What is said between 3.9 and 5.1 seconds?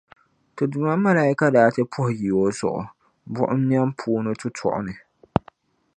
puuni tutuɣu ni.